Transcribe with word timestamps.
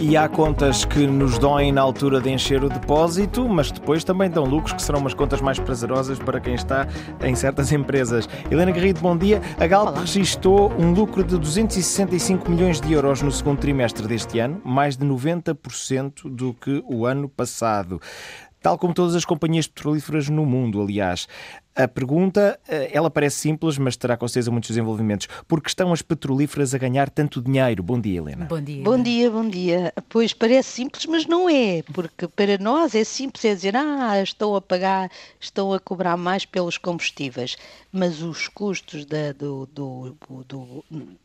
E 0.00 0.16
há 0.16 0.28
contas 0.28 0.84
que 0.84 1.06
nos 1.06 1.38
doem 1.38 1.70
na 1.70 1.80
altura 1.80 2.20
de 2.20 2.28
encher 2.28 2.62
o 2.64 2.68
depósito, 2.68 3.48
mas 3.48 3.70
depois 3.70 4.02
também 4.02 4.28
dão 4.28 4.44
lucros 4.44 4.72
que 4.72 4.82
serão 4.82 4.98
umas 4.98 5.14
contas 5.14 5.40
mais 5.40 5.58
prazerosas 5.58 6.18
para 6.18 6.40
quem 6.40 6.54
está 6.54 6.86
em 7.22 7.34
certas 7.34 7.70
empresas. 7.70 8.28
Helena 8.50 8.72
Garrido, 8.72 9.00
bom 9.00 9.16
dia. 9.16 9.40
A 9.58 9.66
Galp 9.66 9.90
Olá. 9.90 10.00
registrou 10.00 10.72
um 10.78 10.92
lucro 10.92 11.22
de 11.22 11.38
265 11.38 12.50
milhões 12.50 12.80
de 12.80 12.92
euros 12.92 13.22
no 13.22 13.30
segundo 13.30 13.58
trimestre 13.58 14.06
deste 14.06 14.40
ano, 14.40 14.60
mais 14.64 14.96
de 14.96 15.06
90% 15.06 16.28
do 16.28 16.52
que 16.52 16.82
o 16.86 17.06
ano 17.06 17.28
passado 17.28 18.00
tal 18.64 18.78
como 18.78 18.94
todas 18.94 19.14
as 19.14 19.26
companhias 19.26 19.66
petrolíferas 19.66 20.30
no 20.30 20.46
mundo, 20.46 20.80
aliás. 20.80 21.28
A 21.76 21.88
pergunta, 21.88 22.58
eh, 22.68 22.90
ela 22.92 23.10
parece 23.10 23.36
simples, 23.36 23.78
mas 23.78 23.96
terá 23.96 24.16
com 24.16 24.28
certeza 24.28 24.50
muitos 24.50 24.70
desenvolvimentos. 24.70 25.26
Por 25.48 25.60
que 25.60 25.68
estão 25.68 25.92
as 25.92 26.02
petrolíferas 26.02 26.72
a 26.72 26.78
ganhar 26.78 27.10
tanto 27.10 27.42
dinheiro? 27.42 27.82
Bom 27.82 28.00
dia, 28.00 28.18
Helena. 28.18 28.44
Bom 28.44 28.60
dia. 28.60 28.84
Bom 28.84 29.02
dia, 29.02 29.30
bom 29.30 29.48
dia. 29.48 29.92
Pois 30.08 30.32
parece 30.32 30.70
simples, 30.70 31.04
mas 31.06 31.26
não 31.26 31.50
é, 31.50 31.82
porque 31.92 32.28
para 32.28 32.58
nós 32.58 32.94
é 32.94 33.02
simples 33.02 33.44
é 33.44 33.54
dizer, 33.54 33.76
ah, 33.76 34.22
estão 34.22 34.54
a 34.54 34.60
pagar, 34.60 35.10
estão 35.40 35.72
a 35.72 35.80
cobrar 35.80 36.16
mais 36.16 36.44
pelos 36.44 36.78
combustíveis, 36.78 37.56
mas 37.90 38.22
os 38.22 38.46
custos 38.46 39.04
da, 39.04 39.32
do, 39.32 39.66
do, 39.66 40.16
do 40.46 40.84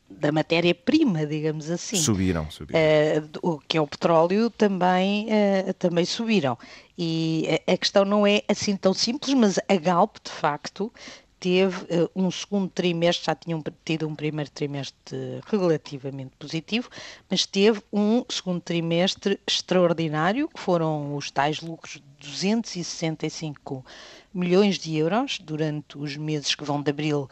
da 0.10 0.32
matéria-prima, 0.32 1.26
digamos 1.26 1.70
assim. 1.70 1.96
Subiram, 1.96 2.50
subiram. 2.50 2.80
Uh, 2.80 3.54
o 3.54 3.60
que 3.60 3.78
é 3.78 3.82
o 3.82 3.88
petróleo 3.88 4.50
também, 4.50 5.28
uh, 5.28 5.74
também 5.76 6.06
subiram. 6.06 6.58
E 6.98 7.48
a, 7.68 7.74
a, 7.74 7.78
questão 7.78 8.04
não 8.04 8.26
é 8.26 8.42
assim 8.48 8.76
tão 8.76 8.94
simples, 8.94 9.34
mas 9.34 9.60
a 9.60 9.76
Galp, 9.76 10.18
de 10.24 10.32
facto, 10.32 10.92
teve 11.40 11.84
uh, 11.84 12.10
um 12.16 12.30
segundo 12.30 12.70
trimestre, 12.70 13.28
já 13.28 13.36
tinham 13.36 13.64
tido 13.86 14.08
um 14.08 14.16
primeiro 14.16 14.50
trimestre 14.50 15.40
relativamente 15.46 16.32
positivo, 16.38 16.90
mas 17.30 17.46
teve 17.46 17.82
um 17.94 18.26
segundo 18.30 18.60
trimestre 18.62 19.40
extraordinário, 19.48 20.50
que 20.50 20.60
foram 20.60 21.16
os 21.16 21.32
tais 21.32 21.62
lucros 21.62 21.94
de 21.94 22.28
265 22.28 23.86
milhões 24.34 24.78
de 24.78 24.98
euros 24.98 25.40
durante 25.40 25.98
os 25.98 26.18
meses 26.18 26.54
que 26.56 26.64
vão 26.64 26.82
de 26.82 26.90
abril 26.90 27.30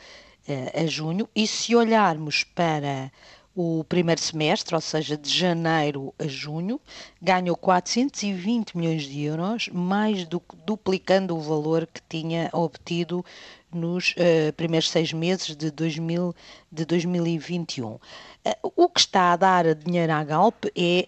a 0.73 0.85
junho, 0.85 1.27
e 1.35 1.45
se 1.45 1.75
olharmos 1.75 2.43
para 2.43 3.11
o 3.59 3.83
primeiro 3.85 4.21
semestre, 4.21 4.75
ou 4.75 4.81
seja, 4.81 5.17
de 5.17 5.35
janeiro 5.35 6.13
a 6.19 6.27
junho, 6.27 6.79
ganhou 7.19 7.57
420 7.57 8.77
milhões 8.77 9.01
de 9.03 9.23
euros, 9.23 9.67
mais 9.73 10.25
do 10.25 10.39
que 10.39 10.55
duplicando 10.63 11.35
o 11.35 11.41
valor 11.41 11.87
que 11.87 11.99
tinha 12.07 12.51
obtido 12.53 13.25
nos 13.73 14.11
uh, 14.11 14.53
primeiros 14.53 14.89
seis 14.89 15.11
meses 15.11 15.55
de, 15.55 15.69
2000, 15.71 16.35
de 16.71 16.85
2021. 16.85 17.87
Uh, 17.87 17.99
eh, 18.45 18.57
o 18.63 18.89
que 18.89 18.99
está 18.99 19.33
a 19.33 19.35
dar 19.35 19.75
dinheiro 19.75 20.11
à 20.13 20.23
Galp 20.23 20.65
é 20.75 21.07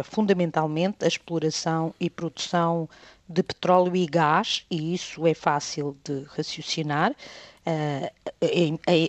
uh, 0.00 0.04
fundamentalmente 0.04 1.04
a 1.04 1.08
exploração 1.08 1.94
e 2.00 2.10
produção 2.10 2.88
de 3.28 3.42
petróleo 3.42 3.96
e 3.96 4.06
gás, 4.06 4.66
e 4.70 4.94
isso 4.94 5.26
é 5.26 5.32
fácil 5.32 5.96
de 6.04 6.24
raciocinar. 6.36 7.14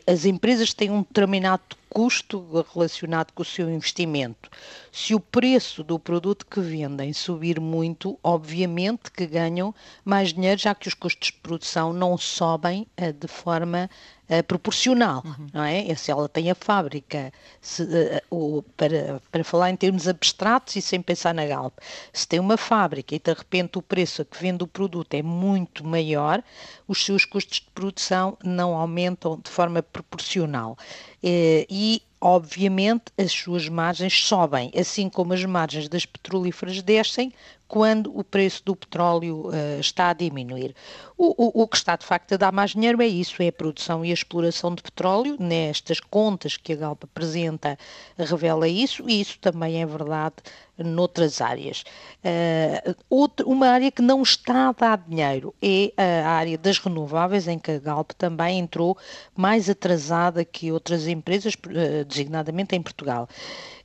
as 0.08 0.23
empresas 0.23 0.73
têm 0.73 0.89
um 0.89 1.02
determinado 1.02 1.63
custo 1.95 2.45
relacionado 2.73 3.31
com 3.31 3.41
o 3.41 3.45
seu 3.45 3.69
investimento. 3.69 4.49
Se 4.91 5.15
o 5.15 5.19
preço 5.19 5.81
do 5.81 5.97
produto 5.97 6.45
que 6.45 6.59
vendem 6.59 7.13
subir 7.13 7.57
muito, 7.57 8.19
obviamente 8.21 9.09
que 9.09 9.25
ganham 9.25 9.73
mais 10.03 10.33
dinheiro, 10.33 10.59
já 10.59 10.75
que 10.75 10.89
os 10.89 10.93
custos 10.93 11.31
de 11.31 11.38
produção 11.38 11.93
não 11.93 12.17
sobem 12.17 12.85
uh, 12.99 13.13
de 13.13 13.29
forma 13.29 13.89
uh, 14.29 14.43
proporcional, 14.43 15.23
uhum. 15.25 15.47
não 15.53 15.63
é? 15.63 15.93
Se 15.95 16.11
ela 16.11 16.27
tem 16.27 16.51
a 16.51 16.55
fábrica, 16.55 17.31
se, 17.61 17.83
uh, 18.31 18.63
para, 18.77 19.21
para 19.31 19.43
falar 19.43 19.69
em 19.69 19.75
termos 19.75 20.07
abstratos 20.07 20.75
e 20.75 20.81
sem 20.81 21.01
pensar 21.01 21.33
na 21.33 21.45
Galp, 21.45 21.77
se 22.13 22.27
tem 22.27 22.39
uma 22.39 22.57
fábrica 22.57 23.15
e 23.15 23.19
de 23.19 23.33
repente 23.33 23.77
o 23.77 23.81
preço 23.81 24.21
a 24.21 24.25
que 24.25 24.41
vende 24.41 24.63
o 24.63 24.67
produto 24.67 25.13
é 25.13 25.21
muito 25.21 25.85
maior, 25.85 26.43
os 26.87 27.03
seus 27.03 27.25
custos 27.25 27.59
de 27.59 27.67
produção 27.73 28.38
não 28.44 28.75
aumentam 28.75 29.39
de 29.44 29.50
forma 29.50 29.81
proporcional. 29.81 30.77
Eh, 31.23 31.66
e 31.69 32.01
obviamente 32.25 33.03
as 33.19 33.31
suas 33.31 33.69
margens 33.69 34.25
sobem, 34.25 34.72
assim 34.75 35.08
como 35.09 35.31
as 35.34 35.46
margens 35.46 35.88
das 35.88 36.08
petrolíferas 36.08 36.81
descem 36.81 37.31
quando 37.68 38.18
o 38.18 38.24
preço 38.24 38.63
do 38.66 38.75
petróleo 38.75 39.50
uh, 39.50 39.80
está 39.80 40.09
a 40.09 40.13
diminuir. 40.13 40.74
O, 41.16 41.62
o, 41.62 41.62
o, 41.62 41.68
que 41.68 41.78
está 41.78 41.96
de 41.96 42.03
facto 42.03 42.34
a 42.34 42.38
dar 42.38 42.52
mais 42.52 42.72
dinheiro 42.72 43.00
é 43.00 43.06
isso, 43.06 43.44
é 43.44 43.50
a 43.50 43.53
produção 43.53 44.03
e 44.03 44.09
a 44.09 44.13
exploração 44.13 44.74
de 44.74 44.81
petróleo, 44.81 45.38
nestas 45.40 46.00
contas 46.00 46.58
que 46.58 46.74
a 46.74 46.75
Galp 46.75 47.03
apresenta 47.03 47.78
revela 48.18 48.68
isso, 48.68 49.07
e 49.07 49.22
isso 49.22 49.38
também 49.40 49.80
é 49.80 49.86
verdade 49.86 50.36
noutras 50.78 51.41
áreas. 51.41 51.84
Uh, 52.24 52.96
outra, 53.09 53.46
uma 53.46 53.68
área 53.68 53.91
que 53.91 54.02
não 54.02 54.22
está 54.22 54.69
a 54.69 54.72
dar 54.72 54.97
dinheiro 55.08 55.53
é 55.62 55.94
a 56.24 56.30
área 56.30 56.58
das 56.58 56.78
renováveis, 56.78 57.47
em 57.47 57.58
que 57.58 57.72
a 57.72 57.80
Galp 57.80 58.12
também 58.12 58.59
entrou 58.59 58.97
mais 59.36 59.69
atrasada 59.69 60.44
que 60.44 60.72
outras 60.72 61.08
empresas, 61.08 61.53
uh, 61.53 62.06
designadamente 62.06 62.75
em 62.75 62.81
Portugal. 62.81 63.28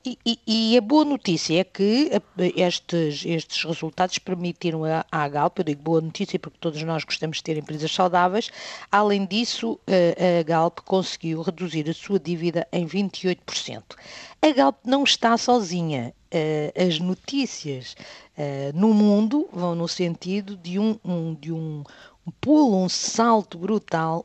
E, 0.03 0.19
e, 0.25 0.39
e, 0.47 0.79
a 0.79 0.81
boa 0.81 1.05
notícia 1.05 1.61
é 1.61 1.65
que 1.65 2.11
estes, 2.57 3.23
estes 3.27 3.65
resultados 3.65 4.19
permitiram 4.19 4.83
à, 4.83 5.05
à 5.13 5.29
Galp, 5.29 5.59
eu 5.59 5.65
digo 5.65 5.83
boa 5.83 6.01
notícia 6.01 6.39
porque 6.39 6.57
todos 6.59 6.83
nós 6.83 7.05
gostamos 7.05 7.37
de 7.37 7.43
ter 7.43 7.59
empresas 7.59 7.93
saudáveis, 7.93 8.51
além 8.91 9.27
disso, 9.27 9.79
a, 9.87 10.41
a 10.41 10.43
Galp 10.43 10.79
conseguiu 10.87 11.43
reduzir 11.43 11.89
a 11.91 11.93
sua 11.93 12.19
dívida 12.19 12.67
em 12.73 12.87
28%. 12.87 13.83
A 14.41 14.53
Galp 14.53 14.79
não 14.87 15.05
está 15.05 15.37
sozinha. 15.37 16.15
As 16.75 16.99
notícias 16.99 17.95
no 18.73 18.95
mundo 18.95 19.49
vão 19.53 19.75
no 19.75 19.89
sentido 19.89 20.57
de 20.57 20.79
um, 20.79 20.99
um 21.05 21.35
de 21.35 21.53
um, 21.53 21.85
um 22.27 22.31
pulo, 22.41 22.83
um 22.83 22.89
salto 22.89 23.59
brutal 23.59 24.25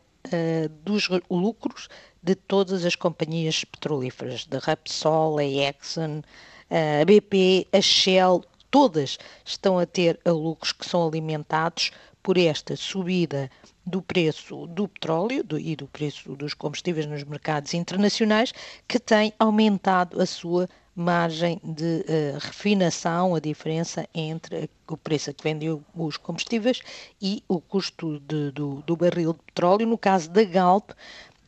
dos 0.83 1.09
lucros 1.29 1.89
de 2.25 2.33
todas 2.33 2.83
as 2.83 2.95
companhias 2.95 3.63
petrolíferas, 3.63 4.47
da 4.47 4.57
Repsol, 4.57 5.37
a 5.37 5.45
Exxon, 5.45 6.23
a 6.71 7.05
BP, 7.05 7.67
a 7.71 7.79
Shell, 7.79 8.43
todas 8.71 9.19
estão 9.45 9.77
a 9.77 9.85
ter 9.85 10.19
lucros 10.25 10.71
que 10.71 10.89
são 10.89 11.07
alimentados 11.07 11.91
por 12.23 12.35
esta 12.35 12.75
subida 12.75 13.51
do 13.85 14.01
preço 14.01 14.65
do 14.65 14.87
petróleo 14.87 15.43
do, 15.43 15.59
e 15.59 15.75
do 15.75 15.85
preço 15.85 16.35
dos 16.35 16.55
combustíveis 16.55 17.05
nos 17.05 17.23
mercados 17.23 17.75
internacionais, 17.75 18.51
que 18.87 18.99
tem 18.99 19.31
aumentado 19.37 20.19
a 20.19 20.25
sua 20.25 20.67
margem 20.95 21.61
de 21.63 22.05
uh, 22.07 22.39
refinação, 22.39 23.35
a 23.35 23.39
diferença 23.39 24.07
entre 24.15 24.67
o 24.87 24.97
preço 24.97 25.29
a 25.29 25.33
que 25.33 25.43
vendem 25.43 25.79
os 25.93 26.17
combustíveis 26.17 26.81
e 27.21 27.43
o 27.47 27.61
custo 27.61 28.19
de, 28.21 28.49
do, 28.51 28.81
do 28.81 28.95
barril 28.95 29.33
de 29.33 29.39
petróleo. 29.39 29.85
No 29.85 29.97
caso 29.97 30.31
da 30.31 30.43
Galp, 30.43 30.91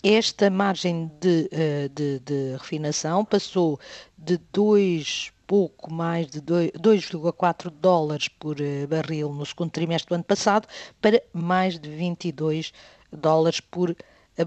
esta 0.07 0.49
margem 0.49 1.11
de, 1.19 1.49
eh, 1.51 1.89
de, 1.93 2.19
de 2.19 2.55
refinação 2.57 3.25
passou 3.25 3.79
de 4.17 4.39
2 4.53 5.33
pouco 5.45 5.91
mais 5.91 6.27
de 6.27 6.41
2,4 6.41 7.69
dólares 7.69 8.27
por 8.27 8.59
eh, 8.61 8.87
barril 8.87 9.33
no 9.33 9.45
segundo 9.45 9.71
trimestre 9.71 10.09
do 10.09 10.15
ano 10.15 10.23
passado 10.23 10.67
para 11.01 11.21
mais 11.33 11.77
de 11.77 11.89
22 11.89 12.71
dólares 13.11 13.59
por 13.59 13.95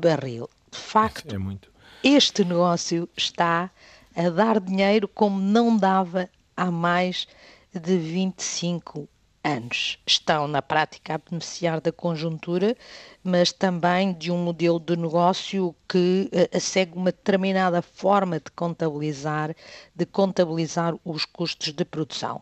barril. 0.01 0.49
De 0.71 0.79
facto, 0.79 1.35
é 1.35 2.09
este 2.09 2.45
negócio 2.45 3.09
está 3.17 3.71
a 4.17 4.29
dar 4.31 4.61
dinheiro 4.61 5.09
como 5.09 5.41
não 5.41 5.77
dava 5.77 6.29
há 6.57 6.71
mais 6.71 7.27
de 7.73 7.99
25 7.99 9.09
anos. 9.45 9.99
Estão, 10.07 10.47
na 10.47 10.63
prática, 10.63 11.15
a 11.15 11.19
beneficiar 11.19 11.81
da 11.81 11.93
conjuntura, 11.93 12.77
mas 13.23 13.53
também 13.53 14.13
de 14.13 14.31
um 14.31 14.39
modelo 14.39 14.79
de 14.79 14.97
negócio 14.97 15.75
que 15.89 16.31
uh, 16.33 16.61
segue 16.61 16.97
uma 16.97 17.13
determinada 17.13 17.83
forma 17.83 18.39
de 18.39 18.51
contabilizar, 18.55 19.55
de 19.95 20.07
contabilizar 20.07 20.95
os 21.05 21.25
custos 21.25 21.73
de 21.73 21.85
produção. 21.85 22.41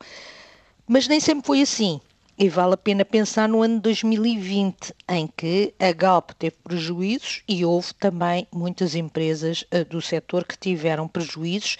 Mas 0.86 1.06
nem 1.06 1.20
sempre 1.20 1.46
foi 1.46 1.60
assim. 1.62 2.00
E 2.40 2.48
vale 2.48 2.74
a 2.74 2.76
pena 2.76 3.04
pensar 3.04 3.48
no 3.48 3.62
ano 3.62 3.80
2020, 3.80 4.94
em 5.08 5.26
que 5.26 5.74
a 5.76 5.90
Galp 5.90 6.30
teve 6.38 6.54
prejuízos 6.62 7.42
e 7.48 7.64
houve 7.64 7.92
também 7.94 8.46
muitas 8.52 8.94
empresas 8.94 9.64
uh, 9.74 9.84
do 9.84 10.00
setor 10.00 10.44
que 10.44 10.56
tiveram 10.56 11.08
prejuízos. 11.08 11.76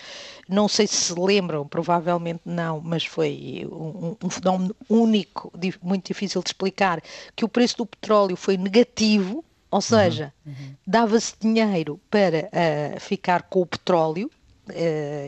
Não 0.49 0.67
sei 0.67 0.89
se 0.89 0.97
se 0.97 1.15
lembram, 1.15 1.65
provavelmente 1.65 2.41
não, 2.45 2.81
mas 2.81 3.05
foi 3.05 3.69
um, 3.71 4.17
um 4.21 4.29
fenómeno 4.29 4.75
único, 4.91 5.53
muito 5.81 6.09
difícil 6.09 6.43
de 6.43 6.49
explicar, 6.49 7.01
que 7.37 7.45
o 7.45 7.49
preço 7.49 7.77
do 7.77 7.87
petróleo 7.87 8.35
foi 8.35 8.57
negativo, 8.57 9.45
ou 9.71 9.81
seja, 9.81 10.35
uhum, 10.45 10.53
uhum. 10.53 10.75
dava-se 10.85 11.35
dinheiro 11.39 12.01
para 12.11 12.49
uh, 12.49 12.99
ficar 12.99 13.43
com 13.45 13.61
o 13.61 13.67
petróleo 13.67 14.29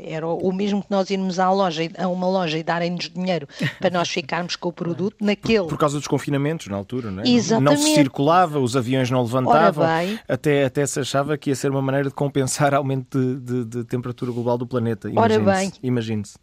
era 0.04 0.26
o 0.26 0.52
mesmo 0.52 0.82
que 0.82 0.90
nós 0.90 1.10
irmos 1.10 1.38
à 1.38 1.50
loja, 1.50 1.82
a 1.98 2.08
uma 2.08 2.28
loja 2.28 2.58
e 2.58 2.62
darem-nos 2.62 3.10
dinheiro 3.10 3.48
para 3.78 3.90
nós 3.90 4.08
ficarmos 4.08 4.56
com 4.56 4.68
o 4.68 4.72
produto 4.72 5.16
naquele. 5.20 5.60
Por, 5.60 5.68
por, 5.68 5.78
causa 5.78 5.98
dos 5.98 6.06
confinamentos 6.06 6.66
na 6.68 6.76
altura, 6.76 7.10
não 7.10 7.22
é? 7.22 7.28
Exatamente. 7.28 7.76
Não 7.76 7.82
se 7.82 7.94
circulava, 7.94 8.58
os 8.58 8.76
aviões 8.76 9.10
não 9.10 9.22
levantavam, 9.22 9.86
até, 10.28 10.64
até 10.64 10.86
se 10.86 11.00
achava 11.00 11.36
que 11.36 11.50
ia 11.50 11.56
ser 11.56 11.70
uma 11.70 11.82
maneira 11.82 12.08
de 12.08 12.14
compensar 12.14 12.72
aumento 12.74 13.18
de, 13.18 13.36
de, 13.36 13.64
de 13.64 13.84
temperatura 13.84 14.32
global 14.32 14.58
do 14.58 14.66
planeta. 14.66 15.10
Ora 15.16 15.38
bem, 15.38 15.72
imagine-se. 15.82 16.38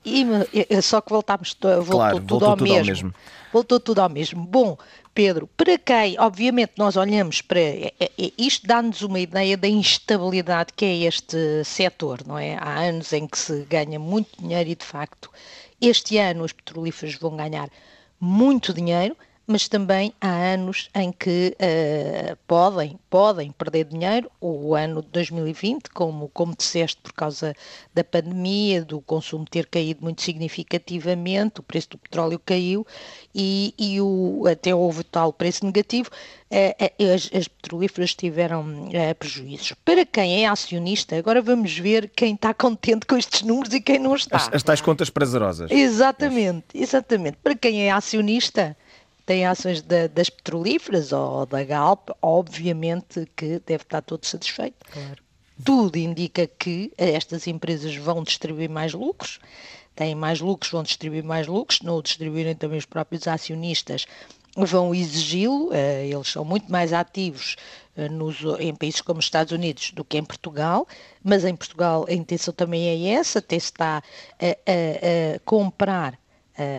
Só 0.81 1.01
que 1.01 1.09
voltámos, 1.09 1.55
voltou, 1.61 1.85
claro, 1.85 2.15
tudo, 2.17 2.27
voltou 2.27 2.49
ao, 2.49 2.57
tudo 2.57 2.63
mesmo. 2.63 2.79
ao 2.79 2.85
mesmo. 2.85 3.13
Voltou 3.51 3.79
tudo 3.79 3.99
ao 3.99 4.09
mesmo. 4.09 4.45
Bom, 4.45 4.77
Pedro, 5.17 5.47
para 5.57 5.79
quem, 5.79 6.15
obviamente, 6.19 6.73
nós 6.77 6.95
olhamos 6.95 7.41
para. 7.41 7.59
É, 7.59 7.91
é, 7.99 8.11
é, 8.19 8.31
isto 8.37 8.67
dá-nos 8.67 9.01
uma 9.01 9.19
ideia 9.19 9.57
da 9.57 9.67
instabilidade 9.67 10.73
que 10.75 10.85
é 10.85 10.95
este 11.07 11.63
setor, 11.63 12.19
não 12.23 12.37
é? 12.37 12.55
Há 12.61 12.81
anos 12.81 13.11
em 13.13 13.25
que 13.25 13.35
se 13.35 13.63
ganha 13.63 13.97
muito 13.97 14.39
dinheiro 14.39 14.69
e, 14.69 14.75
de 14.75 14.85
facto, 14.85 15.31
este 15.81 16.19
ano 16.19 16.43
os 16.43 16.53
petrolíferos 16.53 17.15
vão 17.15 17.35
ganhar 17.35 17.67
muito 18.19 18.71
dinheiro, 18.71 19.17
mas 19.47 19.69
também 19.69 20.13
há 20.19 20.27
anos 20.27 20.89
em 20.93 21.09
que 21.09 21.55
uh, 21.55 22.37
podem, 22.45 22.99
podem 23.09 23.49
perder 23.51 23.85
dinheiro, 23.85 24.29
o 24.41 24.75
ano 24.75 25.01
de 25.01 25.07
2020, 25.07 25.89
como, 25.91 26.27
como 26.33 26.53
disseste, 26.53 27.01
por 27.01 27.13
causa 27.13 27.55
da 27.93 28.03
pandemia, 28.03 28.83
do 28.83 28.99
consumo 28.99 29.45
ter 29.45 29.65
caído 29.67 30.03
muito 30.03 30.21
significativamente, 30.21 31.61
o 31.61 31.63
preço 31.63 31.91
do 31.91 31.97
petróleo 31.97 32.37
caiu 32.45 32.85
e, 33.33 33.73
e 33.79 34.01
o, 34.01 34.43
até 34.51 34.75
houve 34.75 35.05
tal 35.05 35.31
preço 35.31 35.65
negativo, 35.65 36.09
uh, 36.51 37.13
as, 37.13 37.29
as, 37.33 37.47
petrolíferas 37.47 38.13
tiveram 38.13 38.87
uh, 38.87 39.15
prejuízos. 39.17 39.73
Para 39.85 40.05
quem 40.05 40.43
é 40.43 40.47
acionista, 40.47 41.15
agora 41.15 41.41
vamos 41.41 41.77
ver 41.77 42.11
quem 42.13 42.33
está 42.33 42.53
contente 42.53 43.05
com 43.05 43.15
estes 43.15 43.43
números 43.43 43.73
e 43.73 43.79
quem 43.79 43.97
não 43.97 44.13
está. 44.13 44.35
As, 44.35 44.49
as 44.51 44.63
tais 44.63 44.81
contas 44.81 45.09
prazerosas. 45.09 45.71
Exatamente, 45.71 46.65
exatamente. 46.73 47.37
Para 47.41 47.55
quem 47.55 47.83
é 47.87 47.91
acionista 47.91 48.75
tem 49.27 49.45
ações 49.45 49.81
da, 49.81 50.07
das 50.07 50.29
petrolíferas 50.29 51.11
ou 51.11 51.45
da 51.45 51.61
Galp, 51.61 52.09
obviamente 52.21 53.29
que 53.35 53.61
deve 53.65 53.83
estar 53.83 54.01
todo 54.01 54.25
satisfeito. 54.25 54.77
Claro. 54.89 55.21
Tudo 55.65 55.97
indica 55.97 56.47
que 56.47 56.93
estas 56.97 57.45
empresas 57.45 57.93
vão 57.97 58.23
distribuir 58.23 58.69
mais 58.69 58.93
lucros, 58.93 59.39
têm 59.93 60.15
mais 60.15 60.39
lucros, 60.39 60.71
vão 60.71 60.81
distribuir 60.81 61.25
mais 61.25 61.45
lucros, 61.45 61.81
não 61.81 61.97
o 61.97 62.01
distribuírem 62.01 62.55
também 62.55 62.77
os 62.77 62.85
próprios 62.85 63.27
acionistas 63.27 64.05
vão 64.55 64.95
exigi-lo, 64.95 65.71
eh, 65.73 66.07
eles 66.07 66.29
são 66.29 66.45
muito 66.45 66.71
mais 66.71 66.93
ativos 66.93 67.57
eh, 67.97 68.07
nos, 68.07 68.37
em 68.59 68.73
países 68.73 69.01
como 69.01 69.19
os 69.19 69.25
Estados 69.25 69.51
Unidos 69.51 69.91
do 69.91 70.05
que 70.05 70.17
em 70.17 70.23
Portugal, 70.23 70.87
mas 71.21 71.43
em 71.43 71.55
Portugal 71.55 72.05
a 72.07 72.13
intenção 72.13 72.53
também 72.53 72.87
é 72.87 73.13
essa, 73.13 73.39
até 73.39 73.59
se 73.59 73.65
está 73.65 73.97
a, 73.97 74.45
a, 74.45 75.35
a 75.35 75.39
comprar 75.43 76.17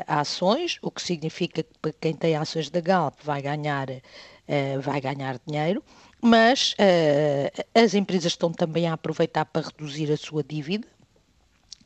ações, 0.07 0.79
o 0.83 0.91
que 0.91 1.01
significa 1.01 1.63
que 1.63 1.79
para 1.81 1.93
quem 1.93 2.13
tem 2.13 2.37
ações 2.37 2.69
da 2.69 2.81
Galp 2.81 3.15
vai 3.23 3.41
ganhar, 3.41 3.89
uh, 3.91 4.81
vai 4.81 5.01
ganhar 5.01 5.41
dinheiro, 5.47 5.83
mas 6.21 6.73
uh, 6.73 7.65
as 7.75 7.95
empresas 7.95 8.33
estão 8.33 8.53
também 8.53 8.89
a 8.89 8.95
aproveitar 8.95 9.45
para 9.45 9.67
reduzir 9.67 10.11
a 10.11 10.17
sua 10.17 10.43
dívida 10.43 10.87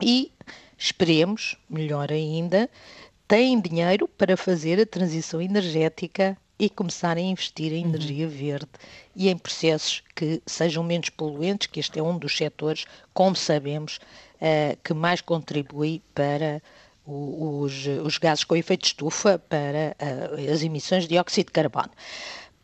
e 0.01 0.31
esperemos, 0.77 1.55
melhor 1.69 2.11
ainda, 2.11 2.69
têm 3.27 3.59
dinheiro 3.59 4.07
para 4.07 4.35
fazer 4.35 4.79
a 4.79 4.85
transição 4.85 5.39
energética 5.41 6.35
e 6.57 6.69
começarem 6.69 7.27
a 7.27 7.31
investir 7.31 7.73
em 7.73 7.83
uhum. 7.83 7.89
energia 7.89 8.27
verde 8.27 8.69
e 9.15 9.29
em 9.29 9.37
processos 9.37 10.03
que 10.15 10.41
sejam 10.45 10.83
menos 10.83 11.09
poluentes, 11.09 11.67
que 11.67 11.79
este 11.79 11.99
é 11.99 12.03
um 12.03 12.17
dos 12.17 12.35
setores, 12.35 12.85
como 13.13 13.35
sabemos, 13.35 13.99
que 14.83 14.93
mais 14.93 15.21
contribui 15.21 16.01
para 16.13 16.61
os, 17.05 17.85
os 18.03 18.17
gases 18.17 18.43
com 18.43 18.55
efeito 18.55 18.81
de 18.81 18.87
estufa 18.87 19.37
para 19.37 19.95
uh, 19.99 20.51
as 20.51 20.61
emissões 20.63 21.03
de 21.03 21.09
dióxido 21.09 21.47
de 21.47 21.51
carbono. 21.51 21.91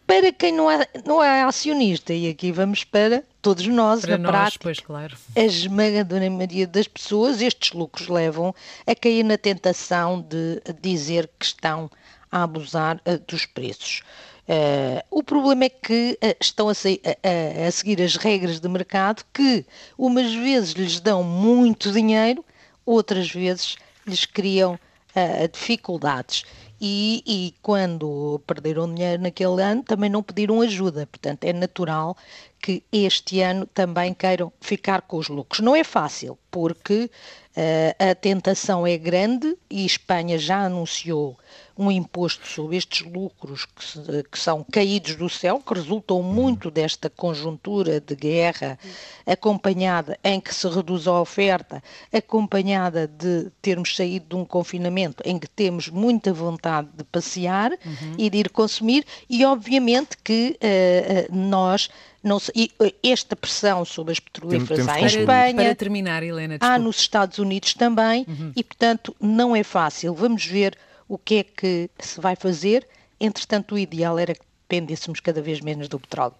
Para 0.07 0.31
quem 0.31 0.51
não 0.51 0.71
é, 0.71 0.87
não 1.05 1.23
é 1.23 1.43
acionista, 1.43 2.11
e 2.13 2.29
aqui 2.29 2.51
vamos 2.51 2.83
para 2.83 3.23
todos 3.43 3.67
nós, 3.67 4.01
para 4.01 4.17
na 4.17 4.31
nós, 4.31 4.31
prática, 4.31 4.63
pois, 4.63 4.79
claro. 4.79 5.15
a 5.35 5.41
esmagadora 5.41 6.27
maioria 6.31 6.65
das 6.65 6.87
pessoas, 6.87 7.41
estes 7.41 7.73
lucros 7.73 8.07
levam 8.07 8.55
a 8.87 8.95
cair 8.95 9.23
na 9.23 9.37
tentação 9.37 10.19
de 10.19 10.61
dizer 10.81 11.29
que 11.37 11.45
estão 11.45 11.91
a 12.31 12.41
abusar 12.41 12.99
uh, 13.05 13.19
dos 13.27 13.45
preços. 13.45 14.01
Uh, 14.47 15.05
o 15.11 15.21
problema 15.21 15.65
é 15.65 15.69
que 15.69 16.17
uh, 16.23 16.35
estão 16.41 16.69
a, 16.69 16.71
a, 16.71 17.67
a, 17.67 17.71
seguir 17.71 18.01
as 18.01 18.15
regras 18.15 18.59
de 18.59 18.67
mercado 18.67 19.23
que 19.31 19.63
umas 19.95 20.33
vezes 20.33 20.71
lhes 20.71 20.99
dão 20.99 21.23
muito 21.23 21.91
dinheiro, 21.91 22.43
outras 22.83 23.29
vezes 23.29 23.77
lhes 24.09 24.25
criam 24.25 24.73
uh, 24.73 25.47
dificuldades. 25.51 26.43
E, 26.81 27.21
e, 27.27 27.53
quando 27.61 28.41
perderam 28.47 28.93
dinheiro 28.93 29.21
naquele 29.21 29.61
ano 29.61 29.83
também 29.83 30.09
não 30.09 30.23
pediram 30.23 30.61
ajuda. 30.61 31.05
Portanto, 31.07 31.43
é 31.43 31.51
natural 31.51 32.15
que 32.61 32.83
este 32.91 33.41
ano 33.41 33.65
também 33.65 34.13
queiram 34.13 34.51
ficar 34.59 35.01
com 35.01 35.17
os 35.17 35.29
lucros. 35.29 35.61
Não 35.61 35.75
é 35.75 35.83
fácil, 35.83 36.37
porque 36.51 37.09
uh, 37.55 38.11
a 38.11 38.15
tentação 38.15 38.85
é 38.85 38.97
grande 38.97 39.57
e 39.69 39.85
Espanha 39.85 40.37
já 40.37 40.65
anunciou 40.65 41.37
um 41.77 41.89
imposto 41.89 42.45
sobre 42.45 42.75
estes 42.75 43.07
lucros 43.07 43.65
que, 43.65 44.23
que, 44.23 44.37
são 44.37 44.65
caídos 44.69 45.15
do 45.15 45.29
céu, 45.29 45.63
que 45.65 45.73
resultam 45.73 46.21
muito 46.21 46.69
desta 46.69 47.09
conjuntura 47.09 48.01
de 48.01 48.15
guerra 48.15 48.77
acompanhada 49.25 50.19
em 50.21 50.41
que 50.41 50.53
se 50.53 50.67
reduz 50.67 51.07
a 51.07 51.21
oferta, 51.21 51.81
acompanhada 52.11 53.07
de 53.07 53.49
termos 53.61 53.95
saído 53.95 54.25
de 54.27 54.35
um 54.35 54.43
confinamento 54.43 55.23
em 55.25 55.39
que 55.39 55.49
temos 55.49 55.87
muita 55.87 56.33
vontade 56.33 56.89
de 56.93 57.05
passear 57.05 57.71
uhum. 57.71 58.15
e 58.17 58.29
de 58.29 58.37
ir 58.39 58.49
consumir 58.49 59.05
e 59.29 59.45
obviamente 59.45 60.17
que 60.21 60.59
uh, 60.61 61.33
nós 61.33 61.89
não 62.23 62.39
sei, 62.39 62.71
esta 63.03 63.35
pressão 63.35 63.85
sobre 63.85 64.11
as 64.11 64.19
petrolíferas 64.19 64.87
há 64.87 64.99
em 64.99 65.05
Espanha, 65.05 65.55
para 65.55 65.75
terminar, 65.75 66.23
Helena, 66.23 66.57
há 66.59 66.77
nos 66.77 66.99
Estados 66.99 67.37
Unidos 67.37 67.73
também 67.73 68.25
uhum. 68.27 68.51
e 68.55 68.63
portanto 68.63 69.15
não 69.19 69.55
é 69.55 69.63
fácil. 69.63 70.13
Vamos 70.13 70.45
ver 70.45 70.77
o 71.07 71.17
que 71.17 71.35
é 71.35 71.43
que 71.43 71.89
se 71.99 72.19
vai 72.19 72.35
fazer. 72.35 72.87
Entretanto, 73.19 73.75
o 73.75 73.77
ideal 73.77 74.17
era 74.19 74.33
que 74.33 74.41
dependêssemos 74.69 75.19
cada 75.19 75.41
vez 75.41 75.59
menos 75.59 75.87
do 75.87 75.99
petróleo. 75.99 76.35